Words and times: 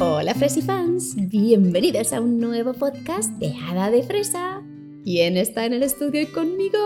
Hola 0.00 0.32
Fresifans, 0.32 1.16
bienvenidos 1.16 2.12
a 2.12 2.20
un 2.20 2.38
nuevo 2.38 2.72
podcast 2.72 3.30
de 3.40 3.52
Hada 3.52 3.90
de 3.90 4.04
Fresa. 4.04 4.62
¿Quién 5.02 5.36
está 5.36 5.66
en 5.66 5.72
el 5.72 5.82
estudio 5.82 6.32
conmigo? 6.32 6.78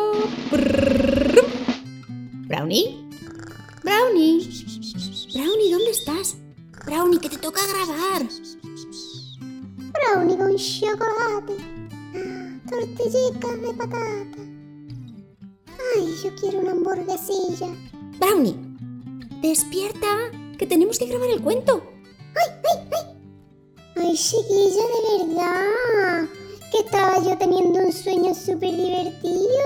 Brownie. 2.47 3.07
Brownie. 3.85 4.49
Brownie, 5.35 5.73
¿dónde 5.73 5.91
estás? 5.91 6.39
Brownie, 6.87 7.19
que 7.19 7.29
te 7.29 7.37
toca 7.37 7.61
grabar. 7.67 8.27
Brownie 9.93 10.37
con 10.39 10.57
chocolate. 10.57 11.57
Tortillitas 12.67 13.61
de 13.61 13.75
patata. 13.75 14.39
Ay, 15.97 16.15
yo 16.25 16.35
quiero 16.41 16.61
una 16.61 16.71
hamburguesilla. 16.71 17.77
Brownie, 18.19 18.57
despierta, 19.43 20.31
que 20.57 20.67
tenemos 20.67 20.99
que 20.99 21.09
grabar 21.09 21.29
el 21.29 21.43
cuento. 21.43 21.92
¡Ay, 24.13 24.19
chiquilla, 24.19 24.85
de 24.93 25.25
verdad. 25.25 26.29
Que 26.71 26.79
estaba 26.85 27.17
yo 27.25 27.33
teniendo 27.39 27.81
un 27.81 27.91
sueño 27.91 28.35
súper 28.35 28.69
divertido. 28.69 29.65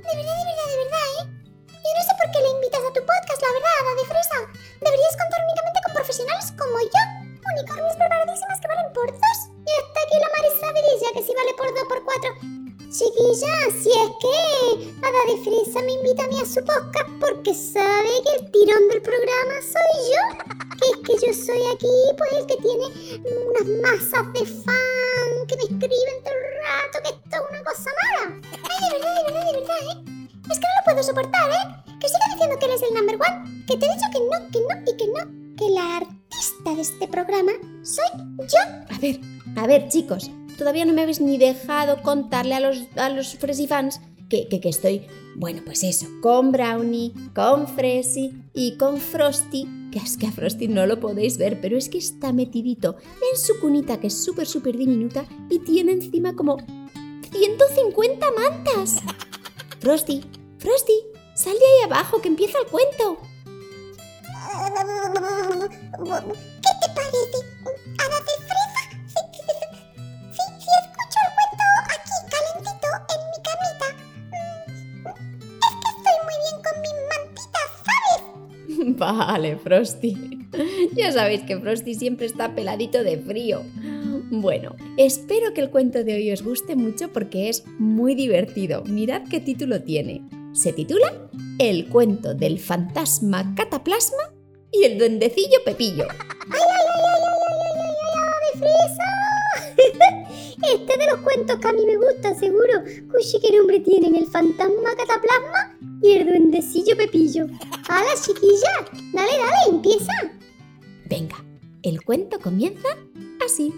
De 0.00 0.12
verdad, 0.16 0.36
de 0.40 0.44
verdad, 0.48 0.68
de 0.72 0.76
verdad, 0.80 1.06
¿eh? 1.20 1.24
Yo 1.68 1.90
no 1.92 2.02
sé 2.08 2.12
por 2.16 2.26
qué 2.32 2.40
le 2.40 2.56
invitas 2.56 2.80
a 2.80 2.92
tu 2.96 3.04
podcast, 3.04 3.36
la 3.36 3.52
verdad, 3.52 3.76
Hada 3.76 3.94
de 4.00 4.08
Fresa. 4.08 4.38
Deberías 4.80 5.16
contar 5.20 5.44
únicamente 5.44 5.80
con 5.84 5.92
profesionales 5.92 6.46
como 6.56 6.72
yo. 6.88 7.02
Unicornios 7.52 7.96
preparadísimas 8.00 8.60
que 8.64 8.68
valen 8.72 8.92
por 8.96 9.08
dos. 9.12 9.38
Y 9.44 9.70
hasta 9.76 9.98
aquí 10.08 10.16
la 10.24 10.32
Marisa 10.32 10.72
Virilla, 10.72 11.08
que 11.12 11.22
sí 11.28 11.32
vale 11.36 11.52
por 11.52 11.68
dos 11.68 11.84
por 11.84 12.00
cuatro. 12.08 12.30
Chiquilla, 12.88 13.54
si 13.76 13.92
es 13.92 14.10
que 14.24 14.36
Hada 15.04 15.22
de 15.28 15.36
Fresa 15.44 15.84
me 15.84 16.00
invita 16.00 16.24
a 16.24 16.28
mí 16.32 16.40
a 16.40 16.48
su 16.48 16.64
podcast 16.64 17.12
porque 17.20 17.52
sabe 17.52 18.24
que 18.24 18.40
el 18.40 18.42
tirón 18.56 18.88
del 18.88 19.04
programa 19.04 19.60
soy 19.60 20.16
yo. 20.16 20.45
Yo 21.24 21.32
soy 21.32 21.62
aquí, 21.72 21.88
pues 22.18 22.30
el 22.32 22.46
que 22.46 22.56
tiene 22.56 22.86
unas 23.48 23.66
masas 23.82 24.32
de 24.34 24.44
fan 24.44 25.46
que 25.48 25.56
me 25.56 25.62
escriben 25.62 26.18
todo 26.22 26.34
el 26.34 26.44
rato, 26.62 26.98
que 27.02 27.08
esto 27.08 27.36
es 27.36 27.42
una 27.50 27.64
cosa 27.64 27.90
mala. 28.02 28.40
Ay, 28.52 28.78
de 28.82 28.98
verdad, 28.98 29.16
de 29.16 29.32
verdad, 29.32 29.46
de 29.46 29.58
verdad, 29.58 29.76
¿eh? 29.80 30.26
Es 30.50 30.58
que 30.58 30.66
no 30.66 30.74
lo 30.76 30.84
puedo 30.84 31.02
soportar, 31.02 31.50
¿eh? 31.50 31.94
Que 32.00 32.08
siga 32.08 32.26
diciendo 32.32 32.58
que 32.58 32.66
eres 32.66 32.82
el 32.82 32.94
number 32.94 33.14
one. 33.16 33.64
Que 33.66 33.76
te 33.76 33.86
he 33.86 33.94
dicho 33.94 34.06
que 34.12 34.20
no, 34.20 34.50
que 34.50 34.60
no 34.60 34.92
y 34.92 34.96
que 34.96 35.06
no. 35.06 35.56
Que 35.56 35.70
la 35.70 35.96
artista 35.96 36.74
de 36.74 36.82
este 36.82 37.08
programa 37.08 37.52
soy 37.82 38.04
yo. 38.38 38.94
A 38.94 38.98
ver, 38.98 39.20
a 39.56 39.66
ver, 39.66 39.88
chicos, 39.88 40.30
todavía 40.58 40.84
no 40.84 40.92
me 40.92 41.02
habéis 41.02 41.20
ni 41.20 41.38
dejado 41.38 42.02
contarle 42.02 42.54
a 42.56 42.60
los, 42.60 42.82
a 42.96 43.08
los 43.08 43.36
Fresifans 43.36 44.00
que, 44.28 44.48
que, 44.48 44.60
que 44.60 44.68
estoy, 44.68 45.06
bueno, 45.36 45.62
pues 45.64 45.82
eso, 45.82 46.06
con 46.20 46.52
Brownie, 46.52 47.14
con 47.34 47.68
Fresi 47.68 48.34
y 48.52 48.76
con 48.76 48.98
Frosty, 48.98 49.66
que 49.90 49.98
es 49.98 50.16
que 50.16 50.26
a 50.26 50.32
Frosty 50.32 50.68
no 50.68 50.86
lo 50.86 51.00
podéis 51.00 51.38
ver, 51.38 51.60
pero 51.60 51.76
es 51.76 51.88
que 51.88 51.98
está 51.98 52.32
metidito 52.32 52.96
en 53.32 53.38
su 53.38 53.58
cunita, 53.60 54.00
que 54.00 54.08
es 54.08 54.24
súper, 54.24 54.46
súper 54.46 54.76
diminuta, 54.76 55.26
y 55.48 55.60
tiene 55.60 55.92
encima 55.92 56.34
como 56.34 56.58
150 57.30 58.26
mantas. 58.32 58.96
Frosty, 59.80 60.22
Frosty, 60.58 61.04
sal 61.34 61.54
de 61.54 61.64
ahí 61.66 61.84
abajo, 61.84 62.20
que 62.20 62.28
empieza 62.28 62.58
el 62.58 62.66
cuento. 62.66 63.18
¿Qué 66.62 66.70
te 66.80 66.88
parece? 66.94 67.38
¿Hada 67.98 68.25
Vale, 79.12 79.56
Frosty. 79.56 80.16
Ya 80.94 81.12
sabéis 81.12 81.42
que 81.42 81.58
Frosty 81.58 81.94
siempre 81.94 82.26
está 82.26 82.54
peladito 82.54 83.04
de 83.04 83.18
frío. 83.18 83.62
Bueno, 84.30 84.74
espero 84.96 85.52
que 85.54 85.60
el 85.60 85.70
cuento 85.70 86.02
de 86.02 86.14
hoy 86.14 86.32
os 86.32 86.42
guste 86.42 86.74
mucho 86.74 87.12
porque 87.12 87.48
es 87.48 87.64
muy 87.78 88.14
divertido. 88.14 88.82
Mirad 88.84 89.22
qué 89.30 89.40
título 89.40 89.82
tiene. 89.82 90.22
Se 90.52 90.72
titula 90.72 91.12
El 91.58 91.88
cuento 91.88 92.34
del 92.34 92.58
fantasma 92.58 93.54
cataplasma 93.54 94.34
y 94.72 94.84
el 94.84 94.98
duendecillo 94.98 95.58
Pepillo. 95.64 96.06
¡Ay, 96.08 96.18
ay, 96.50 96.86
ay, 96.88 97.02
ay, 97.04 97.22
ay, 97.22 97.60
ay, 97.62 97.82
ay, 97.82 97.96
ay, 98.02 98.20
ay! 98.22 98.50
me 98.54 98.60
friso! 98.60 99.06
este 100.74 100.98
de 100.98 101.06
los 101.06 101.20
cuentos 101.20 101.58
que 101.58 101.68
a 101.68 101.72
mí 101.72 101.86
me 101.86 101.96
gustan, 101.96 102.38
seguro. 102.38 102.82
Cushi, 103.12 103.40
¿qué 103.40 103.56
nombre 103.56 103.80
tienen? 103.80 104.16
¿El 104.16 104.26
fantasma 104.26 104.90
cataplasma? 104.96 105.75
Y 106.02 106.12
el 106.12 106.26
duendecillo 106.26 106.96
Pepillo. 106.96 107.46
¡Hala, 107.88 108.10
chiquilla! 108.20 108.84
Dale, 109.12 109.32
dale, 109.38 109.76
empieza. 109.76 110.12
Venga, 111.08 111.36
el 111.82 112.02
cuento 112.02 112.38
comienza 112.40 112.88
así. 113.44 113.72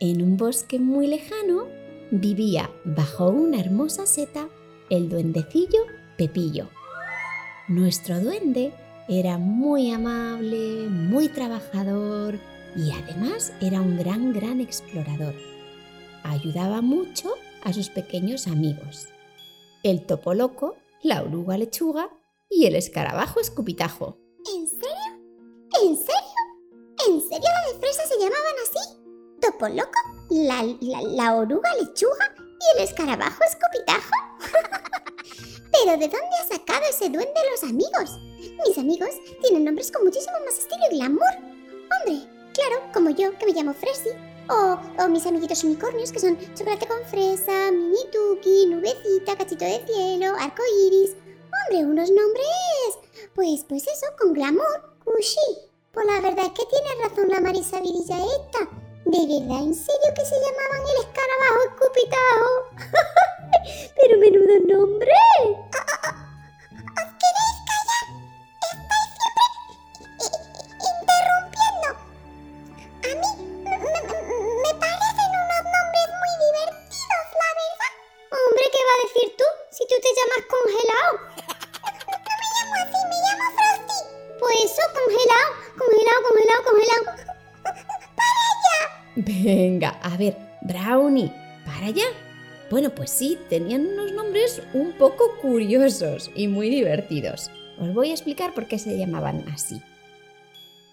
En 0.00 0.22
un 0.22 0.36
bosque 0.36 0.78
muy 0.78 1.06
lejano 1.06 1.66
vivía 2.10 2.70
bajo 2.84 3.28
una 3.28 3.60
hermosa 3.60 4.06
seta 4.06 4.48
el 4.90 5.08
duendecillo 5.08 5.80
Pepillo. 6.16 6.68
Nuestro 7.68 8.20
duende 8.20 8.72
era 9.08 9.38
muy 9.38 9.90
amable, 9.90 10.88
muy 10.88 11.28
trabajador 11.28 12.38
y 12.76 12.92
además 12.92 13.52
era 13.60 13.80
un 13.80 13.96
gran, 13.96 14.32
gran 14.32 14.60
explorador. 14.60 15.55
Ayudaba 16.28 16.82
mucho 16.82 17.32
a 17.62 17.72
sus 17.72 17.88
pequeños 17.88 18.48
amigos. 18.48 19.06
El 19.84 20.04
topo 20.04 20.34
loco, 20.34 20.74
la 21.00 21.22
oruga 21.22 21.56
lechuga 21.56 22.10
y 22.50 22.66
el 22.66 22.74
escarabajo 22.74 23.38
escupitajo. 23.38 24.18
¿En 24.52 24.66
serio? 24.66 24.88
¿En 25.82 25.96
serio? 25.96 26.36
¿En 27.06 27.20
serio 27.20 27.48
la 27.48 27.72
de 27.72 27.78
fresa 27.78 28.02
se 28.08 28.18
llamaban 28.18 28.54
así? 28.64 28.98
¿Topo 29.40 29.68
loco? 29.68 30.00
¿La, 30.30 30.64
la, 30.80 31.02
la 31.02 31.36
oruga 31.36 31.70
lechuga? 31.80 32.34
¿Y 32.38 32.76
el 32.76 32.84
escarabajo 32.84 33.38
escupitajo? 33.48 34.10
¿Pero 35.72 35.92
de 35.92 36.08
dónde 36.08 36.36
ha 36.42 36.48
sacado 36.48 36.82
ese 36.90 37.08
duende 37.08 37.40
los 37.52 37.70
amigos? 37.70 38.18
Mis 38.66 38.78
amigos 38.78 39.10
tienen 39.42 39.64
nombres 39.64 39.92
con 39.92 40.04
muchísimo 40.04 40.34
más 40.44 40.58
estilo 40.58 40.82
y 40.90 40.96
glamour. 40.96 41.34
Hombre, 41.36 42.28
claro, 42.52 42.82
como 42.92 43.10
yo, 43.10 43.30
que 43.38 43.46
me 43.46 43.52
llamo 43.52 43.74
Fresi. 43.74 44.10
O, 44.48 44.78
o 45.02 45.08
mis 45.08 45.26
amiguitos 45.26 45.64
unicornios, 45.64 46.12
que 46.12 46.20
son 46.20 46.38
chocolate 46.54 46.86
con 46.86 47.02
fresa, 47.04 47.70
mini 47.72 47.98
tuki, 48.12 48.66
nubecita, 48.66 49.36
cachito 49.36 49.64
de 49.64 49.84
cielo, 49.86 50.34
arco 50.38 50.62
iris. 50.86 51.16
Hombre, 51.56 51.84
unos 51.84 52.10
nombres. 52.10 52.98
Pues, 53.34 53.64
pues 53.68 53.82
eso, 53.86 54.06
con 54.18 54.32
glamour. 54.32 54.96
Cushi. 55.04 55.66
Pues 55.92 56.06
la 56.06 56.20
verdad 56.20 56.46
es 56.46 56.52
que 56.52 56.66
tiene 56.66 57.02
razón 57.02 57.28
la 57.30 57.40
Marisa 57.40 57.80
Virilla 57.80 58.18
esta. 58.18 58.68
¿De 59.06 59.18
verdad, 59.18 59.62
en 59.62 59.74
serio 59.74 60.12
que 60.14 60.24
se 60.24 60.34
llamaban 60.34 60.82
el 60.82 60.96
escarabajo 61.06 61.60
escupitajo? 61.70 62.50
Pero 63.96 64.18
menudo 64.18 64.76
nombre. 64.76 65.12
Si 79.86 79.94
tú 79.94 80.00
te 80.02 80.08
llamas 80.16 80.42
congelado? 80.50 81.12
No 81.98 82.32
me 82.32 82.46
llamo 82.54 82.74
así, 82.82 83.00
me 83.10 83.16
llamo 83.24 83.44
Frosty. 83.56 83.98
Pues 84.40 84.56
eso, 84.64 84.82
congelado, 84.94 85.48
congelado, 85.78 86.20
congelado, 86.28 86.62
congelado. 86.64 87.04
¡Para 88.16 88.40
allá! 88.52 88.82
Venga, 89.16 89.90
a 90.02 90.16
ver, 90.16 90.36
Brownie, 90.62 91.32
para 91.64 91.86
allá. 91.86 92.04
Bueno, 92.70 92.94
pues 92.94 93.10
sí, 93.10 93.38
tenían 93.48 93.86
unos 93.86 94.12
nombres 94.12 94.62
un 94.72 94.92
poco 94.92 95.36
curiosos 95.40 96.30
y 96.34 96.48
muy 96.48 96.68
divertidos. 96.68 97.50
Os 97.78 97.94
voy 97.94 98.10
a 98.10 98.14
explicar 98.14 98.54
por 98.54 98.66
qué 98.66 98.78
se 98.78 98.98
llamaban 98.98 99.46
así. 99.48 99.80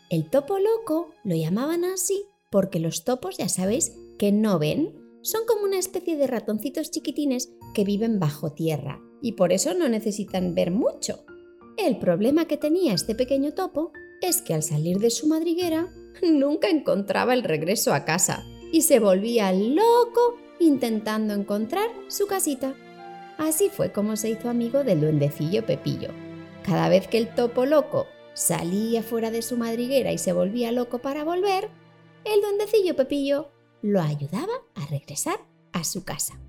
El 0.10 0.30
topo 0.30 0.60
loco 0.60 1.12
lo 1.24 1.36
llamaban 1.36 1.86
así 1.86 2.26
porque 2.52 2.80
los 2.80 3.04
topos, 3.04 3.38
ya 3.38 3.50
sabéis, 3.50 3.96
que 4.20 4.32
no 4.32 4.60
ven, 4.60 5.03
son 5.24 5.46
como 5.48 5.64
una 5.64 5.80
especie 5.80 6.18
de 6.18 6.28
ratoncitos 6.28 6.92
chiquitines 6.92 7.50
que 7.74 7.84
viven 7.84 8.20
bajo 8.20 8.52
tierra 8.52 9.02
y 9.22 9.32
por 9.32 9.52
eso 9.54 9.74
no 9.74 9.90
necesitan 9.90 10.54
ver 10.54 10.70
mucho. 10.70 11.26
El 11.78 11.98
problema 11.98 12.46
que 12.46 12.58
tenía 12.58 12.94
este 12.94 13.16
pequeño 13.16 13.54
topo 13.54 13.94
es 14.22 14.42
que 14.42 14.54
al 14.54 14.62
salir 14.62 15.00
de 15.00 15.10
su 15.10 15.28
madriguera 15.28 15.92
nunca 16.22 16.70
encontraba 16.70 17.34
el 17.34 17.44
regreso 17.44 17.94
a 17.94 18.06
casa 18.06 18.44
y 18.72 18.82
se 18.82 19.00
volvía 19.00 19.52
loco 19.54 20.36
intentando 20.60 21.34
encontrar 21.34 21.90
su 22.10 22.28
casita. 22.28 22.76
Así 23.38 23.70
fue 23.70 23.92
como 23.92 24.18
se 24.18 24.30
hizo 24.30 24.50
amigo 24.50 24.84
del 24.84 25.02
duendecillo 25.02 25.66
Pepillo. 25.66 26.10
Cada 26.64 26.90
vez 26.90 27.08
que 27.08 27.18
el 27.18 27.34
topo 27.34 27.66
loco 27.66 28.08
salía 28.34 29.04
fuera 29.04 29.32
de 29.32 29.42
su 29.42 29.58
madriguera 29.58 30.12
y 30.12 30.18
se 30.18 30.34
volvía 30.34 30.72
loco 30.72 31.00
para 31.00 31.24
volver, 31.24 31.70
el 32.26 32.42
duendecillo 32.42 32.96
Pepillo 32.96 33.53
lo 33.84 34.02
ayudaba 34.02 34.54
a 34.76 34.86
regresar 34.88 35.36
a 35.74 35.84
su 35.84 36.04
casa. 36.04 36.40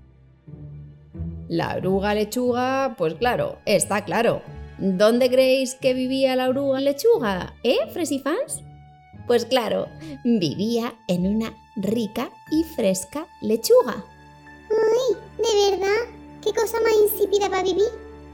La 1.47 1.75
oruga 1.75 2.15
lechuga, 2.15 2.95
pues 2.97 3.13
claro, 3.15 3.59
está 3.65 4.03
claro. 4.03 4.41
¿Dónde 4.79 5.29
creéis 5.29 5.75
que 5.75 5.93
vivía 5.93 6.35
la 6.35 6.49
oruga 6.49 6.79
lechuga? 6.79 7.53
¿Eh, 7.63 7.77
Fresifans? 7.93 8.63
Pues 9.27 9.45
claro, 9.45 9.87
vivía 10.23 10.95
en 11.07 11.27
una 11.27 11.53
rica 11.75 12.31
y 12.51 12.63
fresca 12.63 13.27
lechuga. 13.41 14.03
¡Ay! 14.71 15.17
¿De 15.37 15.71
verdad? 15.71 16.09
¿Qué 16.41 16.51
cosa 16.53 16.79
más 16.81 16.93
insípida 17.11 17.49
para 17.49 17.63
vivir? 17.63 17.89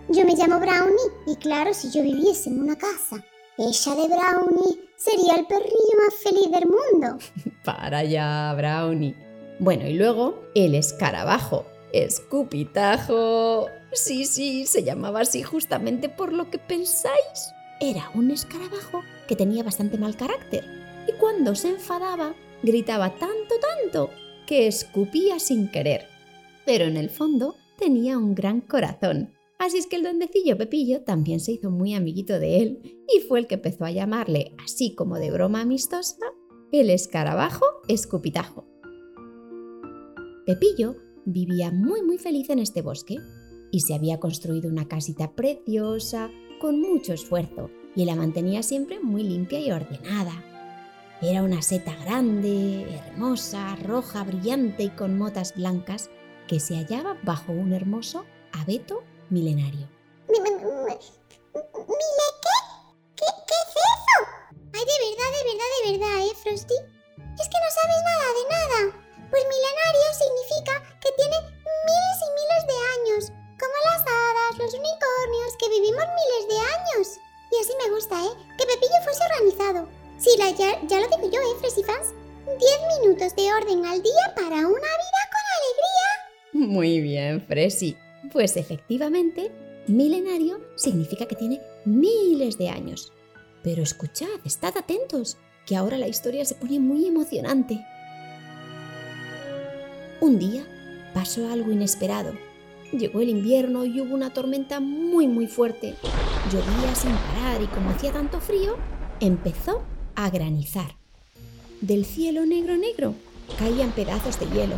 Yo 0.10 0.26
me 0.26 0.36
llamo 0.36 0.60
Brownie 0.60 1.12
y 1.28 1.36
claro, 1.36 1.74
si 1.74 1.92
yo 1.92 2.04
viviese 2.04 2.50
en 2.50 2.62
una 2.62 2.78
casa 2.78 3.24
ella 3.58 3.96
de 3.96 4.08
Brownie 4.08 4.90
sería 4.96 5.36
el 5.36 5.46
perrillo 5.46 5.98
más 6.04 6.16
feliz 6.16 6.50
del 6.52 6.66
mundo. 6.68 7.18
Para 7.64 8.04
ya, 8.04 8.54
Brownie. 8.56 9.16
Bueno, 9.60 9.88
y 9.88 9.94
luego 9.94 10.44
el 10.56 10.76
escarabajo. 10.76 11.66
Escupitajo. 11.94 13.68
Sí, 13.92 14.26
sí, 14.26 14.66
se 14.66 14.84
llamaba 14.84 15.22
así 15.22 15.44
justamente 15.44 16.10
por 16.10 16.34
lo 16.34 16.50
que 16.50 16.58
pensáis. 16.58 17.54
Era 17.80 18.10
un 18.16 18.32
escarabajo 18.32 19.02
que 19.28 19.36
tenía 19.36 19.64
bastante 19.64 19.98
mal 19.98 20.16
carácter 20.16 20.64
y 21.08 21.14
cuando 21.14 21.56
se 21.56 21.70
enfadaba 21.70 22.36
gritaba 22.64 23.10
tanto, 23.18 23.56
tanto 23.60 24.10
que 24.46 24.68
escupía 24.68 25.40
sin 25.40 25.70
querer. 25.70 26.08
Pero 26.66 26.86
en 26.86 26.98
el 26.98 27.10
fondo 27.10 27.56
tenía 27.78 28.18
un 28.18 28.36
gran 28.36 28.62
corazón. 28.62 29.34
Así 29.58 29.78
es 29.78 29.88
que 29.88 29.96
el 29.96 30.04
duendecillo 30.04 30.58
Pepillo 30.58 31.02
también 31.04 31.40
se 31.40 31.52
hizo 31.52 31.70
muy 31.70 31.94
amiguito 31.94 32.40
de 32.40 32.62
él 32.62 33.04
y 33.08 33.20
fue 33.20 33.40
el 33.40 33.48
que 33.48 33.56
empezó 33.56 33.86
a 33.86 33.92
llamarle, 33.92 34.56
así 34.64 34.96
como 34.96 35.18
de 35.20 35.32
broma 35.32 35.62
amistosa, 35.62 36.31
el 36.80 36.90
escarabajo 36.90 37.66
escupitajo. 37.88 38.66
Pepillo 40.46 40.96
vivía 41.26 41.72
muy 41.72 42.02
muy 42.02 42.18
feliz 42.18 42.50
en 42.50 42.60
este 42.60 42.82
bosque 42.82 43.18
y 43.72 43.82
se 43.82 43.94
había 43.94 44.20
construido 44.20 44.70
una 44.70 44.88
casita 44.88 45.34
preciosa 45.36 46.30
con 46.60 46.80
mucho 46.80 47.14
esfuerzo 47.14 47.70
y 47.96 48.06
la 48.06 48.16
mantenía 48.16 48.64
siempre 48.64 49.00
muy 49.00 49.24
limpia 49.24 49.60
y 49.60 49.72
ordenada. 49.72 50.44
Era 51.22 51.44
una 51.44 51.62
seta 51.62 51.96
grande, 52.04 52.84
hermosa, 52.96 53.76
roja, 53.84 54.24
brillante 54.24 54.84
y 54.84 54.90
con 54.90 55.18
motas 55.18 55.56
blancas 55.56 56.10
que 56.48 56.60
se 56.60 56.76
hallaba 56.76 57.18
bajo 57.24 57.52
un 57.52 57.74
hermoso 57.74 58.26
abeto 58.54 59.04
milenario. 59.30 59.88
Ay, 64.82 64.88
de 64.88 64.98
verdad, 65.14 65.30
de 65.38 65.44
verdad, 65.46 65.70
de 65.78 65.92
verdad, 65.92 66.18
¿eh, 66.26 66.36
Frosty? 66.42 66.74
Es 66.74 67.48
que 67.54 67.60
no 67.62 67.70
sabes 67.70 68.02
nada 68.02 68.28
de 68.34 68.44
nada. 68.50 68.80
Pues 69.30 69.44
milenario 69.46 70.08
significa 70.18 70.74
que 70.98 71.12
tiene 71.22 71.38
miles 71.86 72.18
y 72.26 72.30
miles 72.34 72.64
de 72.66 72.78
años, 72.98 73.24
como 73.62 73.76
las 73.86 74.02
hadas, 74.02 74.58
los 74.58 74.74
unicornios, 74.74 75.54
que 75.60 75.70
vivimos 75.70 76.02
miles 76.02 76.44
de 76.50 76.58
años. 76.58 77.06
Y 77.52 77.62
así 77.62 77.74
me 77.78 77.94
gusta, 77.94 78.26
¿eh? 78.26 78.34
Que 78.58 78.66
Pepillo 78.66 79.00
fuese 79.04 79.22
organizado. 79.30 79.88
Sí, 80.18 80.32
la, 80.40 80.50
ya, 80.50 80.82
ya 80.88 81.00
lo 81.00 81.08
digo 81.14 81.30
yo, 81.30 81.40
¿eh, 81.42 81.60
Fresy 81.60 81.84
Fans? 81.84 82.18
Diez 82.58 82.80
minutos 82.98 83.36
de 83.36 83.54
orden 83.54 83.86
al 83.86 84.02
día 84.02 84.34
para 84.36 84.66
una 84.66 84.92
vida 84.98 85.22
con 85.30 85.46
alegría. 85.58 86.10
Muy 86.54 87.02
bien, 87.02 87.46
Fresy. 87.46 87.96
Pues 88.34 88.58
efectivamente, 88.58 89.52
milenario 89.86 90.60
significa 90.76 91.28
que 91.28 91.36
tiene 91.36 91.62
miles 91.86 92.58
de 92.58 92.70
años. 92.70 93.14
Pero 93.64 93.84
escuchad, 93.84 94.28
estad 94.46 94.78
atentos, 94.78 95.38
que 95.66 95.76
ahora 95.76 95.98
la 95.98 96.08
historia 96.08 96.46
se 96.46 96.56
pone 96.56 96.80
muy 96.80 97.06
emocionante. 97.06 97.86
Un 100.20 100.40
día 100.40 100.66
pasó 101.14 101.50
algo 101.52 101.72
inesperado. 101.72 102.34
Llegó 102.92 103.22
el 103.22 103.30
invierno 103.30 103.86
y 103.86 104.02
hubo 104.02 104.14
una 104.14 104.34
tormenta 104.34 104.80
muy 104.80 105.28
muy 105.28 105.48
fuerte. 105.48 105.96
Llovía 106.52 106.96
sin 106.96 107.12
parar 107.12 107.62
y 107.62 107.68
como 107.68 107.92
hacía 107.92 108.12
tanto 108.12 108.42
frío, 108.42 108.76
empezó 109.20 109.84
a 110.16 110.30
granizar. 110.30 110.96
Del 111.80 112.06
cielo 112.06 112.46
negro 112.46 112.78
negro 112.78 113.16
caían 113.58 113.92
pedazos 113.92 114.40
de 114.40 114.48
hielo 114.48 114.76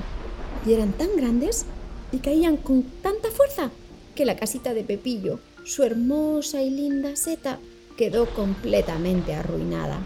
y 0.65 0.74
eran 0.74 0.94
tan 0.94 1.15
grandes 1.15 1.65
y 2.12 2.19
caían 2.19 2.57
con 2.57 2.83
tanta 3.01 3.31
fuerza 3.31 3.71
que 4.15 4.25
la 4.25 4.35
casita 4.35 4.74
de 4.74 4.83
Pepillo, 4.83 5.39
su 5.65 5.83
hermosa 5.83 6.62
y 6.62 6.69
linda 6.69 7.15
seta, 7.15 7.59
quedó 7.98 8.25
completamente 8.28 9.34
arruinada. 9.34 10.00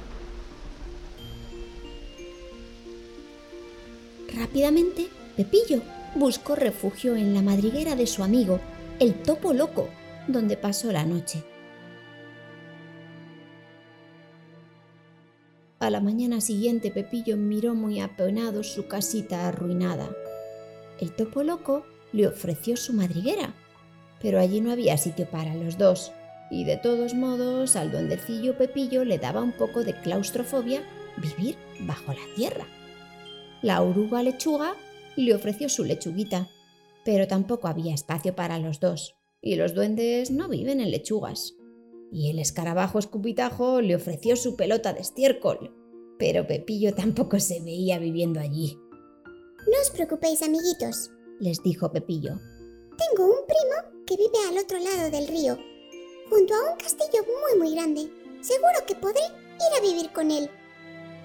Rápidamente, 4.33 5.07
Pepillo 5.35 5.81
buscó 6.15 6.55
refugio 6.55 7.15
en 7.15 7.33
la 7.33 7.41
madriguera 7.41 7.95
de 7.95 8.07
su 8.07 8.23
amigo, 8.23 8.59
el 8.99 9.21
topo 9.21 9.53
loco, 9.53 9.89
donde 10.27 10.57
pasó 10.57 10.91
la 10.91 11.05
noche. 11.05 11.43
A 15.79 15.89
la 15.89 16.01
mañana 16.01 16.41
siguiente 16.41 16.91
Pepillo 16.91 17.37
miró 17.37 17.75
muy 17.75 17.99
apenado 17.99 18.63
su 18.63 18.87
casita 18.87 19.47
arruinada. 19.47 20.09
El 20.99 21.11
topo 21.15 21.43
loco 21.43 21.85
le 22.11 22.27
ofreció 22.27 22.75
su 22.77 22.93
madriguera, 22.93 23.53
pero 24.19 24.39
allí 24.39 24.59
no 24.59 24.71
había 24.71 24.97
sitio 24.97 25.29
para 25.29 25.53
los 25.53 25.77
dos, 25.77 26.11
y 26.49 26.63
de 26.63 26.77
todos 26.77 27.13
modos 27.13 27.75
al 27.75 27.91
duendecillo 27.91 28.57
Pepillo 28.57 29.03
le 29.03 29.17
daba 29.19 29.41
un 29.41 29.51
poco 29.51 29.83
de 29.83 29.93
claustrofobia 29.93 30.81
vivir 31.17 31.55
bajo 31.81 32.13
la 32.13 32.35
tierra. 32.35 32.65
La 33.61 33.81
oruga 33.81 34.23
lechuga 34.23 34.75
le 35.15 35.33
ofreció 35.33 35.67
su 35.67 35.83
lechuguita, 35.83 36.49
pero 37.03 37.27
tampoco 37.27 37.67
había 37.67 37.93
espacio 37.93 38.35
para 38.35 38.59
los 38.59 38.79
dos, 38.79 39.15
y 39.41 39.55
los 39.55 39.73
duendes 39.73 40.31
no 40.31 40.47
viven 40.47 40.79
en 40.79 40.91
lechugas. 40.91 41.55
Y 42.11 42.29
el 42.29 42.39
escarabajo 42.39 42.99
escupitajo 42.99 43.81
le 43.81 43.95
ofreció 43.95 44.35
su 44.35 44.55
pelota 44.55 44.93
de 44.93 45.01
estiércol, 45.01 45.73
pero 46.19 46.47
Pepillo 46.47 46.93
tampoco 46.93 47.39
se 47.39 47.61
veía 47.61 47.99
viviendo 47.99 48.39
allí. 48.39 48.77
No 49.67 49.81
os 49.81 49.89
preocupéis, 49.89 50.41
amiguitos, 50.43 51.11
les 51.39 51.61
dijo 51.61 51.91
Pepillo. 51.91 52.39
Tengo 52.97 53.25
un 53.25 53.45
primo 53.45 54.03
que 54.05 54.15
vive 54.15 54.37
al 54.49 54.57
otro 54.57 54.79
lado 54.79 55.11
del 55.11 55.27
río, 55.27 55.57
junto 56.29 56.53
a 56.55 56.71
un 56.71 56.77
castillo 56.77 57.25
muy 57.25 57.59
muy 57.59 57.75
grande. 57.75 58.11
Seguro 58.41 58.85
que 58.85 58.95
podré 58.95 59.21
ir 59.21 59.77
a 59.77 59.81
vivir 59.81 60.11
con 60.13 60.31
él. 60.31 60.49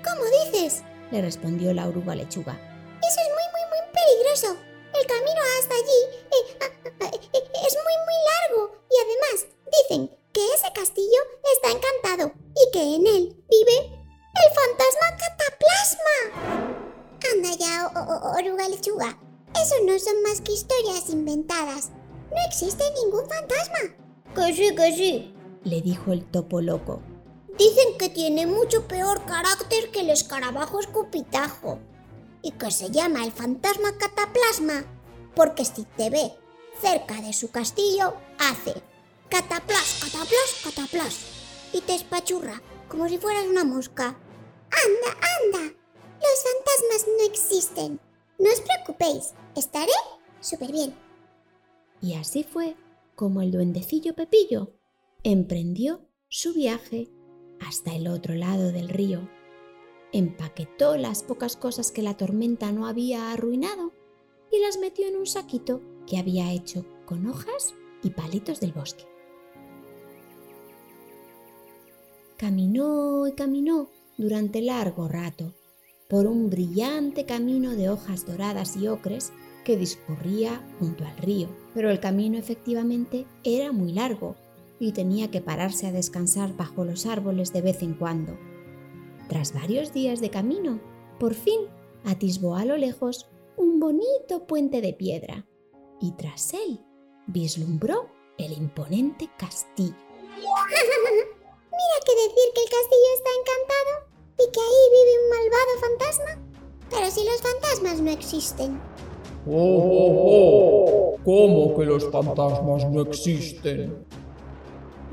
¿Cómo 0.04 0.24
dices? 0.44 0.82
le 1.12 1.20
respondió 1.20 1.72
la 1.74 1.86
oruga 1.86 2.14
lechuga. 2.14 2.58
Eso 3.06 3.18
es 3.20 3.30
muy 3.36 3.46
muy 3.52 3.64
muy 3.70 3.82
peligroso. 3.92 4.56
El 4.98 5.06
camino 5.06 5.40
hasta 5.58 5.74
allí 5.74 6.00
eh, 6.32 6.58
ah, 6.62 6.90
ah, 7.02 7.10
eh, 7.12 7.42
es 7.66 7.74
muy 7.84 7.96
muy 8.08 8.18
largo 8.32 8.76
y 8.90 8.94
además 9.04 9.46
dicen 9.70 10.10
que 10.32 10.40
ese 10.54 10.72
castillo 10.74 11.20
está 11.54 11.70
encantado 11.70 12.32
y 12.56 12.70
que 12.72 12.80
en 12.80 13.06
él 13.06 13.44
vive 13.48 13.76
el 13.78 14.48
fantasma 14.54 15.06
cataplasma. 15.20 16.72
Anda 17.32 17.50
ya, 17.58 17.92
oruga 18.38 18.68
lechuga. 18.68 19.18
Eso 19.54 19.74
no 19.84 19.98
son 19.98 20.22
más 20.22 20.40
que 20.40 20.52
historias 20.52 21.10
inventadas. 21.10 21.90
No 22.30 22.38
existe 22.48 22.84
ningún 23.02 23.28
fantasma. 23.28 24.01
Que 24.34 24.52
sí, 24.54 24.74
que 24.74 24.92
sí, 24.92 25.34
le 25.64 25.82
dijo 25.82 26.12
el 26.12 26.24
topo 26.24 26.60
loco. 26.60 27.02
Dicen 27.58 27.98
que 27.98 28.08
tiene 28.08 28.46
mucho 28.46 28.88
peor 28.88 29.24
carácter 29.26 29.90
que 29.90 30.00
el 30.00 30.10
escarabajo 30.10 30.80
escupitajo 30.80 31.78
y 32.42 32.52
que 32.52 32.70
se 32.70 32.90
llama 32.90 33.24
el 33.24 33.32
fantasma 33.32 33.96
cataplasma 33.98 34.84
porque 35.34 35.64
si 35.64 35.84
te 35.84 36.10
ve 36.10 36.32
cerca 36.80 37.20
de 37.20 37.32
su 37.32 37.50
castillo 37.50 38.14
hace 38.38 38.74
cataplas, 39.28 40.00
cataplas, 40.00 40.60
cataplas 40.64 41.18
y 41.72 41.80
te 41.80 41.94
espachurra 41.94 42.60
como 42.88 43.08
si 43.08 43.18
fueras 43.18 43.46
una 43.46 43.64
mosca. 43.64 44.04
Anda, 44.04 45.28
anda. 45.38 45.74
Los 46.22 46.42
fantasmas 46.42 47.06
no 47.18 47.24
existen. 47.24 48.00
No 48.38 48.50
os 48.50 48.60
preocupéis, 48.60 49.32
estaré 49.56 49.92
súper 50.40 50.72
bien. 50.72 50.94
Y 52.00 52.14
así 52.14 52.44
fue 52.44 52.76
como 53.14 53.42
el 53.42 53.50
duendecillo 53.52 54.14
Pepillo 54.14 54.72
emprendió 55.22 56.00
su 56.28 56.52
viaje 56.52 57.08
hasta 57.60 57.94
el 57.94 58.08
otro 58.08 58.34
lado 58.34 58.72
del 58.72 58.88
río. 58.88 59.28
Empaquetó 60.12 60.96
las 60.96 61.22
pocas 61.22 61.56
cosas 61.56 61.92
que 61.92 62.02
la 62.02 62.16
tormenta 62.16 62.72
no 62.72 62.86
había 62.86 63.32
arruinado 63.32 63.92
y 64.50 64.58
las 64.60 64.78
metió 64.78 65.06
en 65.06 65.16
un 65.16 65.26
saquito 65.26 65.80
que 66.06 66.18
había 66.18 66.52
hecho 66.52 66.84
con 67.06 67.26
hojas 67.26 67.74
y 68.02 68.10
palitos 68.10 68.60
del 68.60 68.72
bosque. 68.72 69.04
Caminó 72.36 73.28
y 73.28 73.32
caminó 73.32 73.88
durante 74.18 74.60
largo 74.60 75.08
rato 75.08 75.54
por 76.08 76.26
un 76.26 76.50
brillante 76.50 77.24
camino 77.24 77.70
de 77.70 77.88
hojas 77.88 78.26
doradas 78.26 78.76
y 78.76 78.88
ocres 78.88 79.32
que 79.64 79.76
discurría 79.76 80.62
junto 80.78 81.04
al 81.04 81.16
río. 81.18 81.48
Pero 81.74 81.90
el 81.90 82.00
camino 82.00 82.38
efectivamente 82.38 83.26
era 83.44 83.72
muy 83.72 83.92
largo 83.92 84.36
y 84.78 84.92
tenía 84.92 85.30
que 85.30 85.40
pararse 85.40 85.86
a 85.86 85.92
descansar 85.92 86.56
bajo 86.56 86.84
los 86.84 87.06
árboles 87.06 87.52
de 87.52 87.62
vez 87.62 87.82
en 87.82 87.94
cuando. 87.94 88.36
Tras 89.28 89.54
varios 89.54 89.92
días 89.92 90.20
de 90.20 90.30
camino, 90.30 90.80
por 91.18 91.34
fin 91.34 91.60
atisbó 92.04 92.56
a 92.56 92.64
lo 92.64 92.76
lejos 92.76 93.28
un 93.56 93.78
bonito 93.78 94.46
puente 94.46 94.80
de 94.80 94.92
piedra 94.92 95.46
y 96.00 96.12
tras 96.12 96.52
él 96.54 96.80
vislumbró 97.26 98.10
el 98.38 98.52
imponente 98.52 99.30
castillo. 99.38 99.94
Mira 101.72 101.98
que 102.04 102.14
decir 102.14 102.48
que 102.54 102.62
el 102.62 102.70
castillo 102.70 103.10
está 103.16 103.30
encantado 103.40 104.12
y 104.38 104.50
que 104.50 104.60
ahí 104.60 104.84
vive 104.90 105.12
un 105.22 105.28
malvado 105.30 105.72
fantasma. 105.80 106.32
Pero 106.90 107.10
si 107.10 107.24
los 107.24 107.40
fantasmas 107.40 108.00
no 108.00 108.10
existen. 108.10 108.80
¡Oh, 109.46 109.52
oh, 109.52 111.16
oh! 111.16 111.16
¿Cómo 111.24 111.76
que 111.76 111.84
los 111.84 112.10
fantasmas 112.10 112.88
no 112.90 113.02
existen? 113.02 114.04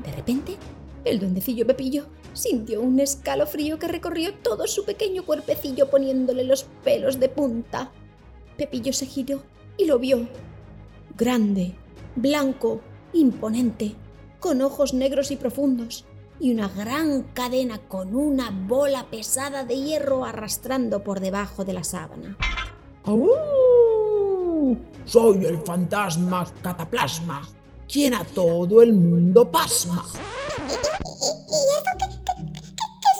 De 0.04 0.12
repente, 0.12 0.56
el 1.04 1.18
duendecillo 1.18 1.66
Pepillo 1.66 2.06
sintió 2.32 2.80
un 2.80 3.00
escalofrío 3.00 3.78
que 3.78 3.88
recorrió 3.88 4.34
todo 4.34 4.66
su 4.66 4.84
pequeño 4.84 5.24
cuerpecillo 5.24 5.90
poniéndole 5.90 6.44
los 6.44 6.64
pelos 6.84 7.18
de 7.18 7.28
punta. 7.28 7.90
Pepillo 8.56 8.92
se 8.92 9.06
giró 9.06 9.42
y 9.76 9.86
lo 9.86 9.98
vio. 9.98 10.28
Grande, 11.16 11.74
blanco, 12.16 12.80
imponente, 13.12 13.94
con 14.38 14.62
ojos 14.62 14.94
negros 14.94 15.30
y 15.30 15.36
profundos, 15.36 16.06
y 16.38 16.52
una 16.52 16.68
gran 16.68 17.22
cadena 17.34 17.78
con 17.78 18.14
una 18.14 18.50
bola 18.50 19.06
pesada 19.10 19.64
de 19.64 19.76
hierro 19.76 20.24
arrastrando 20.24 21.04
por 21.04 21.20
debajo 21.20 21.64
de 21.64 21.72
la 21.74 21.84
sábana. 21.84 22.36
Soy 25.10 25.44
el 25.44 25.58
fantasma 25.58 26.46
cataplasma, 26.62 27.42
quien 27.92 28.14
a 28.14 28.22
todo 28.24 28.80
el 28.80 28.92
mundo 28.92 29.50
pasma. 29.50 30.06
¿Y 30.68 30.72
eso 30.72 31.90
qué, 31.98 32.06
qué, 32.06 32.44
qué 32.76 33.10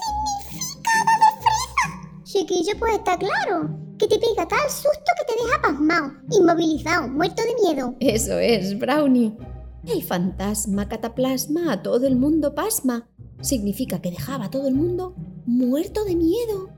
significa? 1.26 2.22
Chiquillo, 2.22 2.78
pues 2.78 2.94
está 2.94 3.18
claro. 3.18 3.76
Que 3.98 4.06
te 4.06 4.20
pega 4.20 4.46
tal 4.46 4.70
susto 4.70 5.10
que 5.18 5.34
te 5.34 5.42
deja 5.42 5.60
pasmado, 5.60 6.12
inmovilizado, 6.30 7.08
muerto 7.08 7.42
de 7.42 7.56
miedo. 7.60 7.96
Eso 7.98 8.38
es, 8.38 8.78
Brownie. 8.78 9.36
El 9.84 10.04
fantasma 10.04 10.88
cataplasma 10.88 11.72
a 11.72 11.82
todo 11.82 12.06
el 12.06 12.14
mundo 12.14 12.54
pasma. 12.54 13.08
Significa 13.40 14.00
que 14.00 14.12
dejaba 14.12 14.44
a 14.44 14.50
todo 14.52 14.68
el 14.68 14.76
mundo 14.76 15.16
muerto 15.44 16.04
de 16.04 16.14
miedo. 16.14 16.70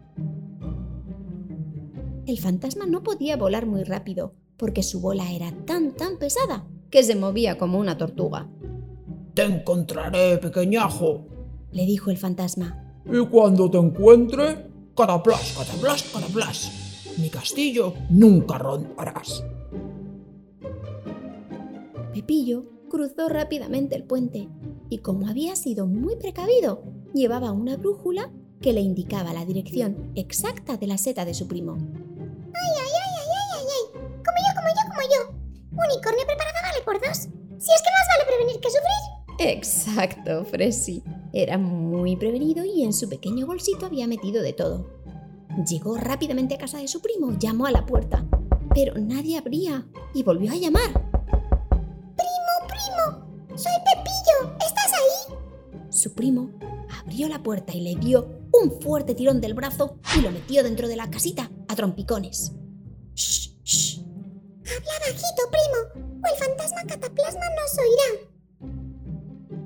El 2.27 2.39
fantasma 2.41 2.87
no 2.87 3.03
podía 3.03 3.37
volar 3.37 3.67
muy 3.67 3.85
rápido 3.85 4.37
porque 4.63 4.85
su 4.85 5.01
bola 5.01 5.33
era 5.33 5.51
tan 5.67 5.91
tan 5.97 6.19
pesada 6.19 6.65
que 6.89 7.03
se 7.03 7.17
movía 7.17 7.59
como 7.59 7.81
una 7.81 7.99
tortuga. 7.99 8.49
Te 9.35 9.43
encontraré, 9.43 10.39
pequeñajo. 10.39 11.27
Le 11.73 11.85
dijo 11.85 12.13
el 12.13 12.17
fantasma. 12.17 13.03
Y 13.05 13.27
cuando 13.27 13.69
te 13.69 13.79
encuentre, 13.79 14.69
cataplas, 14.97 15.57
cataplas, 15.59 16.05
cataplas. 16.05 17.17
Mi 17.19 17.29
castillo 17.29 17.93
nunca 18.09 18.57
rondarás. 18.57 19.43
Pepillo 22.15 22.63
cruzó 22.89 23.29
rápidamente 23.29 23.97
el 23.97 24.05
puente 24.05 24.49
y 24.89 24.99
como 24.99 25.27
había 25.27 25.57
sido 25.57 25.89
muy 25.89 26.15
precavido, 26.15 26.85
llevaba 27.13 27.51
una 27.51 27.77
brújula 27.77 28.31
que 28.61 28.73
le 28.73 28.81
indicaba 28.81 29.33
la 29.33 29.45
dirección 29.45 30.13
exacta 30.15 30.77
de 30.77 30.87
la 30.87 30.99
seta 30.99 31.25
de 31.25 31.35
su 31.35 31.49
primo. 31.49 31.79
¡Ay, 32.55 32.73
ay, 32.79 32.93
ay, 32.95 33.02
ay, 33.02 33.02
ay, 33.02 33.02
Unicornio 35.73 36.27
preparado 36.27 36.59
vale 36.63 36.85
por 36.85 37.01
dos. 37.01 37.19
Si 37.19 37.71
es 37.71 37.83
que 37.83 37.91
más 37.91 38.07
vale 38.09 38.27
prevenir 38.27 38.61
que 38.61 38.69
sufrir. 38.69 39.23
Exacto, 39.39 40.45
Fresi. 40.45 41.03
Era 41.33 41.59
muy 41.59 42.17
prevenido 42.17 42.65
y 42.65 42.83
en 42.83 42.93
su 42.93 43.09
pequeño 43.09 43.47
bolsito 43.47 43.87
había 43.87 44.07
metido 44.07 44.43
de 44.43 44.53
todo. 44.53 44.87
Llegó 45.69 45.97
rápidamente 45.97 46.55
a 46.55 46.59
casa 46.59 46.79
de 46.79 46.89
su 46.89 47.01
primo, 47.01 47.37
llamó 47.39 47.67
a 47.67 47.71
la 47.71 47.87
puerta, 47.87 48.25
pero 48.75 48.95
nadie 48.99 49.39
abría 49.39 49.87
y 50.15 50.23
volvió 50.23 50.53
a 50.53 50.57
llamar. 50.57 50.93
Primo, 51.71 52.69
primo, 52.69 53.57
soy 53.57 53.73
Pepillo, 53.85 54.57
¿estás 54.67 54.93
ahí? 54.93 55.35
Su 55.91 56.15
primo 56.15 56.51
abrió 57.01 57.29
la 57.29 57.43
puerta 57.43 57.75
y 57.75 57.81
le 57.81 57.97
dio 57.97 58.43
un 58.53 58.81
fuerte 58.81 59.15
tirón 59.15 59.41
del 59.41 59.55
brazo 59.55 59.99
y 60.17 60.21
lo 60.21 60.31
metió 60.31 60.63
dentro 60.63 60.89
de 60.89 60.97
la 60.97 61.11
casita 61.11 61.51
a 61.69 61.75
trompicones. 61.75 62.53
Habla 64.77 64.93
bajito, 65.01 65.43
primo, 65.51 65.81
o 65.95 66.27
el 66.33 66.39
fantasma 66.39 66.83
cataplasma 66.87 67.47
nos 67.61 67.79
oirá. 67.79 68.11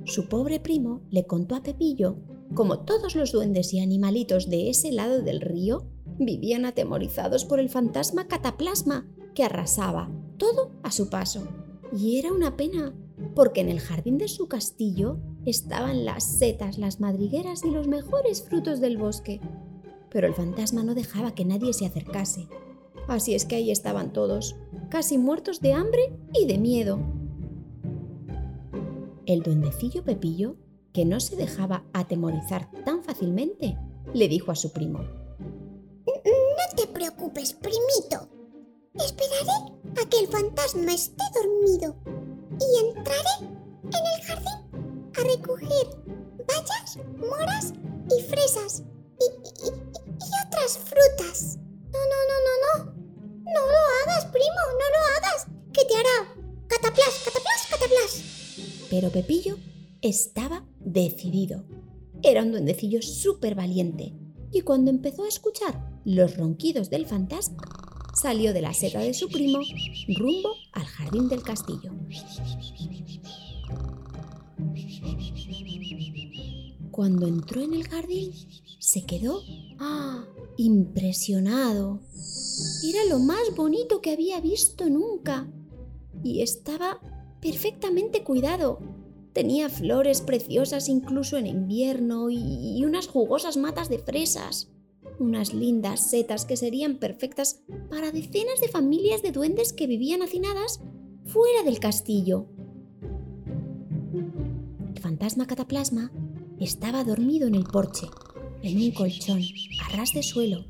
Su 0.05 0.29
pobre 0.29 0.61
primo 0.61 1.03
le 1.11 1.27
contó 1.27 1.55
a 1.55 1.63
Pepillo 1.63 2.17
como 2.55 2.81
todos 2.81 3.15
los 3.17 3.33
duendes 3.33 3.75
y 3.75 3.81
animalitos 3.81 4.49
de 4.49 4.71
ese 4.71 4.93
lado 4.93 5.23
del 5.23 5.41
río 5.41 5.87
vivían 6.19 6.65
atemorizados 6.65 7.45
por 7.45 7.61
el 7.61 7.69
fantasma 7.69 8.29
cataplasma 8.29 9.07
que 9.35 9.45
arrasaba 9.45 10.11
todo 10.39 10.71
a 10.83 10.91
su 10.91 11.11
paso. 11.11 11.47
Y 11.93 12.19
era 12.19 12.33
una 12.33 12.57
pena, 12.57 12.95
porque 13.35 13.61
en 13.61 13.69
el 13.69 13.81
jardín 13.81 14.17
de 14.19 14.29
su 14.29 14.49
castillo 14.49 15.19
estaban 15.45 16.05
las 16.05 16.25
setas, 16.25 16.79
las 16.79 17.01
madrigueras 17.01 17.65
y 17.65 17.71
los 17.71 17.87
mejores 17.87 18.43
frutos 18.43 18.81
del 18.81 18.97
bosque. 18.97 19.41
Pero 20.11 20.27
el 20.27 20.35
fantasma 20.35 20.83
no 20.83 20.95
dejaba 20.95 21.35
que 21.35 21.45
nadie 21.45 21.73
se 21.73 21.87
acercase. 21.87 22.49
Así 23.09 23.35
es 23.35 23.45
que 23.45 23.57
ahí 23.57 23.71
estaban 23.71 24.13
todos, 24.13 24.57
casi 24.89 25.19
muertos 25.19 25.61
de 25.61 25.73
hambre 25.73 26.13
y 26.33 26.47
de 26.47 26.59
miedo. 26.59 26.99
El 29.27 29.43
duendecillo 29.43 30.05
Pepillo, 30.05 30.57
que 30.93 31.05
no 31.05 31.21
se 31.21 31.37
dejaba 31.37 31.85
atemorizar 31.93 32.71
tan 32.85 33.03
fácilmente, 33.03 33.77
le 34.15 34.29
dijo 34.29 34.53
a 34.53 34.55
su 34.55 34.73
primo. 34.73 35.01
No 36.07 36.77
te 36.77 36.87
preocupes, 36.87 37.53
primito. 37.53 38.29
Esperaré 38.95 39.75
a 40.01 40.09
que 40.09 40.21
el 40.21 40.29
fantasma 40.29 40.95
esté 40.95 41.23
dormido 41.35 41.97
y 42.61 42.89
entraré 42.89 43.56
estaba 60.09 60.65
decidido. 60.81 61.65
Era 62.23 62.43
un 62.43 62.53
duendecillo 62.53 63.03
súper 63.03 63.55
valiente 63.55 64.15
y 64.53 64.63
cuando 64.63 64.91
empezó 64.91 65.25
a 65.25 65.29
escuchar 65.29 66.01
los 66.05 66.37
ronquidos 66.37 66.89
del 66.89 67.07
fantasma, 67.07 67.63
salió 68.15 68.53
de 68.53 68.63
la 68.63 68.73
seta 68.73 69.01
de 69.01 69.13
su 69.13 69.29
primo 69.29 69.59
rumbo 70.17 70.55
al 70.73 70.85
jardín 70.85 71.29
del 71.29 71.43
castillo. 71.43 71.93
Cuando 76.91 77.27
entró 77.27 77.61
en 77.61 77.75
el 77.75 77.87
jardín, 77.87 78.33
se 78.79 79.05
quedó 79.05 79.43
¡ah! 79.79 80.25
impresionado. 80.57 82.01
Era 82.83 83.05
lo 83.05 83.19
más 83.19 83.55
bonito 83.55 84.01
que 84.01 84.13
había 84.13 84.41
visto 84.41 84.89
nunca 84.89 85.47
y 86.23 86.41
estaba 86.41 87.01
perfectamente 87.43 88.25
cuidado. 88.25 88.79
Tenía 89.37 89.69
flores 89.69 90.23
preciosas 90.23 90.89
incluso 90.89 91.37
en 91.37 91.47
invierno 91.47 92.31
y, 92.31 92.83
unas 92.87 93.07
jugosas 93.07 93.59
matas 93.59 93.91
de 93.91 93.99
fresas. 93.99 94.71
Unas 95.19 95.53
lindas 95.53 96.09
setas 96.09 96.47
que 96.47 96.57
serían 96.57 96.97
perfectas 96.97 97.61
para 97.91 98.13
decenas 98.13 98.63
de 98.63 98.69
familias 98.69 99.21
de 99.21 99.33
duendes 99.33 99.75
que 99.75 99.87
vivían 99.87 100.23
hacinadas 100.23 100.81
fuera 101.27 101.63
del 101.65 101.81
castillo. 101.81 102.47
El 104.95 105.03
fantasma 105.03 105.47
cataplasma 105.47 106.11
estaba 106.59 107.05
dormido 107.05 107.47
en 107.47 107.57
el 107.57 107.65
porche, 107.65 108.07
en 108.63 108.79
un 108.79 108.91
colchón, 108.93 109.43
a 109.85 109.97
ras 109.99 110.15
de 110.15 110.23
suelo, 110.23 110.65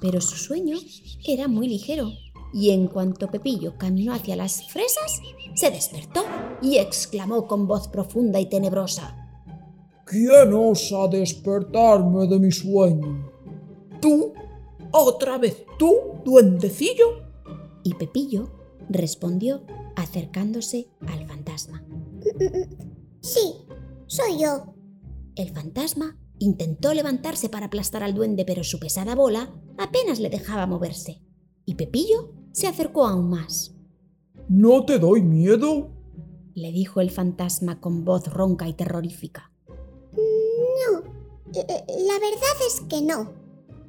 pero 0.00 0.20
su 0.20 0.34
sueño 0.34 0.76
era 1.24 1.46
muy 1.46 1.68
ligero 1.68 2.10
y 2.52 2.70
en 2.70 2.88
cuanto 2.88 3.30
Pepillo 3.30 3.78
caminó 3.78 4.12
hacia 4.12 4.34
las 4.34 4.68
fresas, 4.70 5.20
se 5.54 5.70
despertó 5.70 6.24
y 6.60 6.78
exclamó 6.78 7.46
con 7.46 7.66
voz 7.66 7.88
profunda 7.88 8.40
y 8.40 8.46
tenebrosa. 8.46 9.16
¿Quién 10.04 10.52
osa 10.52 11.08
despertarme 11.08 12.26
de 12.26 12.38
mi 12.38 12.50
sueño? 12.50 13.30
¿Tú? 14.00 14.32
¿Otra 14.90 15.38
vez 15.38 15.64
tú, 15.78 15.94
duendecillo? 16.24 17.22
Y 17.82 17.94
Pepillo 17.94 18.50
respondió 18.88 19.62
acercándose 19.96 20.88
al 21.06 21.26
fantasma. 21.26 21.84
Sí, 23.20 23.54
soy 24.06 24.38
yo. 24.38 24.74
El 25.34 25.50
fantasma 25.50 26.18
intentó 26.38 26.92
levantarse 26.92 27.48
para 27.48 27.66
aplastar 27.66 28.02
al 28.02 28.14
duende, 28.14 28.44
pero 28.44 28.64
su 28.64 28.78
pesada 28.78 29.14
bola 29.14 29.54
apenas 29.78 30.18
le 30.20 30.28
dejaba 30.28 30.66
moverse. 30.66 31.22
Y 31.64 31.76
Pepillo 31.76 32.34
se 32.52 32.66
acercó 32.66 33.06
aún 33.06 33.30
más. 33.30 33.74
¿No 34.48 34.84
te 34.84 34.98
doy 34.98 35.22
miedo? 35.22 35.88
Le 36.54 36.72
dijo 36.72 37.00
el 37.00 37.10
fantasma 37.10 37.80
con 37.80 38.04
voz 38.04 38.26
ronca 38.32 38.68
y 38.68 38.74
terrorífica. 38.74 39.50
No, 40.12 40.98
l- 41.54 41.66
la 42.06 42.14
verdad 42.14 42.56
es 42.66 42.80
que 42.88 43.02
no. 43.02 43.32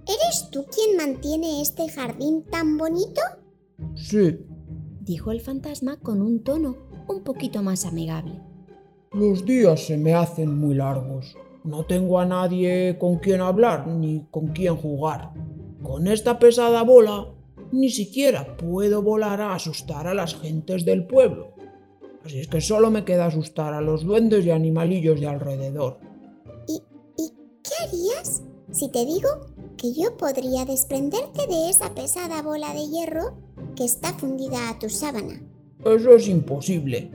¿Eres 0.08 0.50
tú 0.52 0.66
quien 0.66 0.98
mantiene 0.98 1.62
este 1.62 1.90
jardín 1.90 2.44
tan 2.50 2.78
bonito? 2.78 3.22
Sí. 3.96 4.40
Dijo 5.02 5.32
el 5.32 5.42
fantasma 5.42 5.98
con 6.00 6.22
un 6.22 6.44
tono 6.44 6.78
un 7.08 7.24
poquito 7.24 7.62
más 7.62 7.86
amigable. 7.86 8.40
Los 9.12 9.46
días 9.46 9.86
se 9.86 9.98
me 9.98 10.14
hacen 10.14 10.58
muy 10.58 10.76
largos. 10.76 11.36
No 11.64 11.86
tengo 11.86 12.20
a 12.20 12.26
nadie 12.26 12.98
con 13.00 13.18
quien 13.20 13.42
hablar 13.42 13.88
ni 13.88 14.26
con 14.32 14.48
quien 14.48 14.76
jugar. 14.76 15.34
Con 15.82 16.08
esta 16.08 16.40
pesada 16.40 16.84
bola 16.84 17.28
ni 17.74 17.90
siquiera 17.90 18.56
puedo 18.56 19.02
volar 19.02 19.42
a 19.42 19.56
asustar 19.56 20.06
a 20.06 20.14
las 20.14 20.36
gentes 20.36 20.86
del 20.86 21.08
pueblo. 21.08 21.56
Así 22.24 22.40
es 22.40 22.48
que 22.48 22.62
solo 22.62 22.92
me 22.92 23.04
queda 23.04 23.26
asustar 23.26 23.74
a 23.74 23.82
los 23.82 24.04
duendes 24.04 24.46
y 24.46 24.52
animalillos 24.52 25.20
de 25.20 25.28
alrededor. 25.28 25.98
¿Y, 26.68 26.82
¿Y 27.18 27.32
qué 27.64 27.84
harías 27.84 28.44
si 28.72 28.90
te 28.90 29.04
digo 29.06 29.28
que 29.76 29.92
yo 29.92 30.16
podría 30.18 30.66
desprenderte 30.66 31.48
de 31.48 31.72
esa 31.72 31.94
pesada 31.96 32.44
bola 32.44 32.74
de 32.74 32.88
hierro 32.88 33.38
que 33.76 33.86
está 33.86 34.14
fundida 34.14 34.70
a 34.70 34.78
tu 34.78 34.88
sábana? 34.90 35.42
Eso 35.84 36.14
es 36.14 36.28
imposible. 36.28 37.12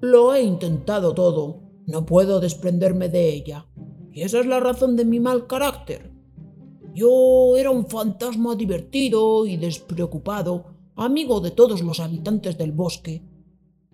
Lo 0.00 0.34
he 0.34 0.42
intentado 0.42 1.14
todo. 1.14 1.60
No 1.86 2.06
puedo 2.06 2.40
desprenderme 2.40 3.10
de 3.10 3.28
ella. 3.28 3.66
Y 4.10 4.22
esa 4.22 4.40
es 4.40 4.46
la 4.46 4.58
razón 4.58 4.96
de 4.96 5.04
mi 5.04 5.20
mal 5.20 5.46
carácter. 5.46 6.11
Yo 6.94 7.56
era 7.56 7.70
un 7.70 7.86
fantasma 7.86 8.54
divertido 8.54 9.46
y 9.46 9.56
despreocupado, 9.56 10.66
amigo 10.94 11.40
de 11.40 11.50
todos 11.50 11.80
los 11.82 12.00
habitantes 12.00 12.58
del 12.58 12.72
bosque. 12.72 13.22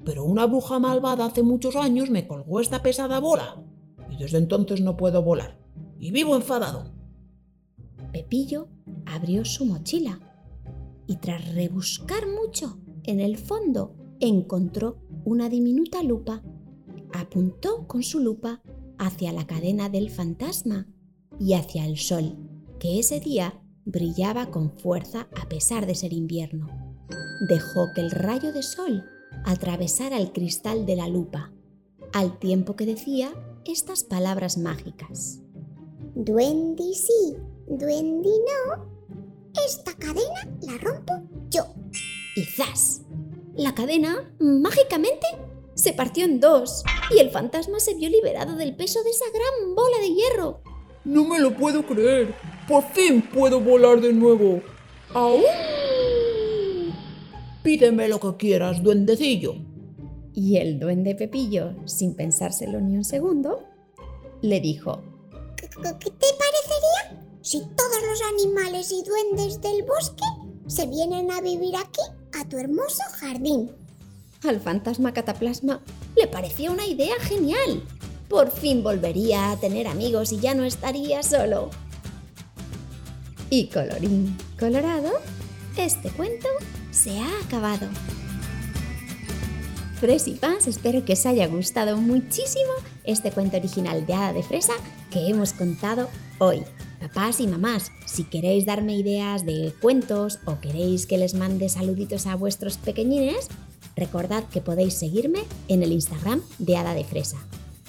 Pero 0.05 0.25
una 0.25 0.47
bruja 0.47 0.79
malvada 0.79 1.27
hace 1.27 1.43
muchos 1.43 1.77
años 1.77 2.11
me 2.11 2.27
colgó 2.27 2.61
esta 2.61 2.83
pesada 2.83 3.21
bola. 3.21 3.63
Y 4.11 4.17
desde 4.17 4.39
entonces 4.39 4.81
no 4.81 4.97
puedo 4.97 5.23
volar. 5.23 5.59
Y 5.99 6.11
vivo 6.11 6.35
enfadado. 6.35 6.93
Pepillo 8.13 8.69
abrió 9.07 9.45
su 9.45 9.65
mochila 9.65 10.21
y 11.07 11.17
tras 11.17 11.55
rebuscar 11.55 12.25
mucho 12.27 12.79
en 13.05 13.21
el 13.21 13.39
fondo 13.39 13.95
encontró 14.21 14.99
una 15.25 15.49
diminuta 15.49 16.03
lupa. 16.03 16.43
Apuntó 17.13 17.87
con 17.87 18.03
su 18.03 18.21
lupa 18.21 18.61
hacia 18.99 19.33
la 19.33 19.47
cadena 19.47 19.89
del 19.89 20.11
fantasma 20.11 20.87
y 21.39 21.55
hacia 21.55 21.87
el 21.87 21.97
sol, 21.97 22.37
que 22.79 22.99
ese 22.99 23.21
día 23.21 23.61
brillaba 23.85 24.51
con 24.51 24.71
fuerza 24.71 25.29
a 25.41 25.49
pesar 25.49 25.87
de 25.87 25.95
ser 25.95 26.13
invierno. 26.13 26.69
Dejó 27.49 27.89
que 27.95 28.01
el 28.01 28.11
rayo 28.11 28.53
de 28.53 28.63
sol 28.63 29.05
atravesara 29.45 30.19
el 30.19 30.33
cristal 30.33 30.87
de 30.87 30.97
la 30.97 31.09
lupa, 31.09 31.53
al 32.13 32.39
tiempo 32.39 32.77
que 32.77 32.87
decía 32.87 33.33
estas 33.65 34.05
palabras 34.05 34.59
mágicas. 34.59 35.41
Duendi 36.15 36.95
sí, 36.95 37.37
duendi 37.67 38.31
no. 38.31 38.99
Esta 39.67 39.95
cadena 39.95 40.49
la 40.63 40.79
rompo 40.79 41.15
yo. 41.51 41.65
Y 42.37 42.45
¡zas! 42.45 43.03
La 43.57 43.75
cadena, 43.75 44.33
mágicamente, 44.39 45.27
se 45.75 45.93
partió 45.93 46.25
en 46.25 46.41
dos 46.41 46.85
y 47.11 47.19
el 47.19 47.31
fantasma 47.31 47.81
se 47.81 47.95
vio 47.95 48.09
liberado 48.09 48.57
del 48.57 48.77
peso 48.77 49.03
de 49.03 49.11
esa 49.11 49.25
gran 49.33 49.75
bola 49.75 49.99
de 49.99 50.15
hierro. 50.15 50.61
No 51.05 51.25
me 51.25 51.39
lo 51.39 51.57
puedo 51.57 51.85
creer. 51.87 52.35
Por 52.69 52.85
fin 52.93 53.23
puedo 53.23 53.61
volar 53.61 53.99
de 53.99 54.13
nuevo. 54.13 54.61
¡Aún! 55.15 55.43
Pídeme 57.63 58.09
lo 58.09 58.21
que 58.21 58.37
quieras, 58.37 58.83
duendecillo. 58.83 59.55
Y 60.35 60.59
el 60.59 60.79
duende 60.79 61.15
Pepillo, 61.15 61.75
sin 61.87 62.15
pensárselo 62.15 62.79
ni 62.81 62.97
un 62.97 63.05
segundo, 63.05 63.65
le 64.43 64.61
dijo, 64.61 65.03
¿Qué, 65.57 65.67
te 65.67 65.81
parecería 65.81 67.25
si 67.41 67.61
todos 67.61 68.03
los 68.07 68.23
animales 68.35 68.93
y 68.93 69.03
duendes 69.03 69.61
del 69.63 69.83
bosque 69.85 70.25
se 70.67 70.87
vienen 70.87 71.31
a 71.31 71.41
vivir 71.41 71.75
aquí, 71.75 72.03
a 72.39 72.47
tu 72.47 72.59
hermoso 72.59 73.03
jardín? 73.19 73.73
Al 74.47 74.61
fantasma 74.61 75.15
cataplasma 75.15 75.81
le 76.17 76.27
parecía 76.27 76.71
una 76.71 76.87
idea 76.87 77.19
genial. 77.21 77.83
Por 78.29 78.51
fin 78.51 78.83
volvería 78.83 79.53
a 79.53 79.57
tener 79.59 79.89
amigos 79.89 80.33
y 80.33 80.39
ya 80.39 80.55
no 80.55 80.65
estaría 80.65 81.23
solo. 81.23 81.71
Y 83.51 83.69
colorín 83.69 84.37
colorado, 84.59 85.11
este 85.77 86.11
cuento 86.11 86.49
se 86.91 87.19
ha 87.19 87.41
acabado. 87.45 87.89
Fres 89.99 90.29
y 90.29 90.35
fans, 90.35 90.67
espero 90.67 91.05
que 91.05 91.15
os 91.15 91.27
haya 91.27 91.47
gustado 91.47 91.97
muchísimo 91.97 92.71
este 93.05 93.33
cuento 93.33 93.57
original 93.57 94.07
de 94.07 94.13
Hada 94.13 94.33
de 94.35 94.43
Fresa 94.43 94.75
que 95.11 95.29
hemos 95.29 95.55
contado 95.55 96.09
hoy. 96.39 96.63
Papás 97.01 97.41
y 97.41 97.47
mamás, 97.47 97.91
si 98.07 98.25
queréis 98.25 98.67
darme 98.67 98.97
ideas 98.97 99.47
de 99.47 99.73
cuentos 99.81 100.41
o 100.45 100.61
queréis 100.61 101.07
que 101.07 101.17
les 101.17 101.35
mande 101.35 101.69
saluditos 101.69 102.27
a 102.27 102.37
vuestros 102.37 102.77
pequeñines, 102.77 103.49
recordad 103.97 104.45
que 104.45 104.61
podéis 104.61 104.95
seguirme 104.95 105.41
en 105.69 105.83
el 105.83 105.93
Instagram 105.93 106.43
de 106.59 106.77
Hada 106.77 106.95
de 106.95 107.05
Fresa. 107.05 107.39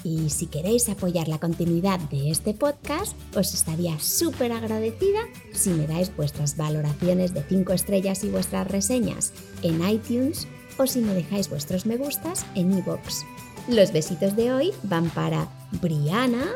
Y 0.02 0.30
si 0.30 0.46
queréis 0.46 0.88
apoyar 0.88 1.28
la 1.28 1.38
continuidad 1.38 2.00
de 2.10 2.30
este 2.30 2.54
podcast, 2.54 3.14
os 3.36 3.52
estaría 3.54 3.98
súper 3.98 4.52
agradecida 4.52 5.20
si 5.52 5.70
me 5.70 5.86
dais 5.86 6.14
vuestras 6.16 6.56
valoraciones 6.56 7.34
de 7.34 7.42
5 7.42 7.72
estrellas 7.72 8.24
y 8.24 8.30
vuestras 8.30 8.66
reseñas 8.66 9.32
en 9.62 9.86
iTunes 9.86 10.48
o 10.78 10.86
si 10.86 11.00
me 11.00 11.14
dejáis 11.14 11.50
vuestros 11.50 11.84
me 11.84 11.96
gustas 11.96 12.46
en 12.54 12.72
iVoox. 12.78 13.24
Los 13.68 13.92
besitos 13.92 14.36
de 14.36 14.52
hoy 14.52 14.72
van 14.82 15.10
para 15.10 15.48
Briana, 15.82 16.46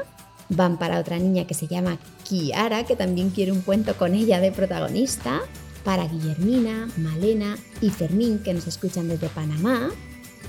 van 0.49 0.79
para 0.79 0.99
otra 0.99 1.19
niña 1.19 1.47
que 1.47 1.55
se 1.55 1.67
llama 1.67 1.99
Kiara, 2.27 2.85
que 2.85 2.97
también 2.97 3.31
quiere 3.31 3.53
un 3.53 3.61
cuento 3.61 3.97
con 3.97 4.15
ella 4.15 4.41
de 4.41 4.53
protagonista, 4.53 5.43
para 5.85 6.09
Guillermina, 6.09 6.89
Malena 6.97 7.59
y 7.83 7.91
Fermín, 7.91 8.39
que 8.39 8.55
nos 8.55 8.67
escuchan 8.67 9.09
desde 9.09 9.29
Panamá, 9.29 9.91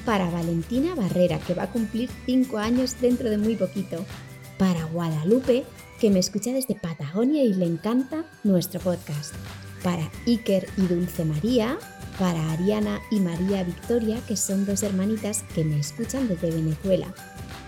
para 0.05 0.29
Valentina 0.29 0.93
Barrera, 0.95 1.39
que 1.39 1.55
va 1.55 1.63
a 1.63 1.71
cumplir 1.71 2.09
5 2.25 2.57
años 2.57 2.95
dentro 3.01 3.29
de 3.29 3.37
muy 3.37 3.55
poquito, 3.55 4.05
para 4.57 4.85
Guadalupe, 4.85 5.65
que 5.99 6.09
me 6.09 6.19
escucha 6.19 6.51
desde 6.51 6.75
Patagonia 6.75 7.43
y 7.43 7.53
le 7.53 7.65
encanta 7.65 8.25
nuestro 8.43 8.79
podcast, 8.79 9.33
para 9.83 10.09
Iker 10.27 10.67
y 10.77 10.81
Dulce 10.81 11.25
María, 11.25 11.77
para 12.19 12.51
Ariana 12.53 13.01
y 13.11 13.19
María 13.19 13.63
Victoria, 13.63 14.21
que 14.27 14.37
son 14.37 14.65
dos 14.65 14.83
hermanitas 14.83 15.43
que 15.53 15.65
me 15.65 15.79
escuchan 15.79 16.27
desde 16.27 16.51
Venezuela, 16.51 17.13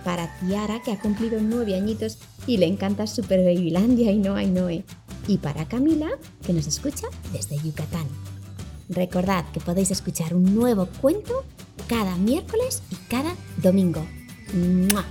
para 0.03 0.31
Tiara, 0.39 0.81
que 0.83 0.91
ha 0.91 0.99
cumplido 0.99 1.39
9 1.41 1.75
añitos 1.75 2.19
y 2.45 2.57
le 2.57 2.67
encanta 2.67 3.07
Super 3.07 3.39
Babylandia 3.39 4.11
y 4.11 4.19
Noa 4.19 4.43
y 4.43 4.51
Noe, 4.51 4.85
y 5.27 5.37
para 5.39 5.67
Camila, 5.67 6.09
que 6.45 6.53
nos 6.53 6.67
escucha 6.67 7.07
desde 7.33 7.57
Yucatán. 7.57 8.07
Recordad 8.89 9.45
que 9.51 9.59
podéis 9.59 9.91
escuchar 9.91 10.33
un 10.33 10.55
nuevo 10.55 10.87
cuento 11.01 11.43
cada 11.87 12.15
miércoles 12.15 12.81
y 12.91 12.95
cada 13.09 13.33
domingo. 13.61 14.05
¡Mua! 14.53 15.05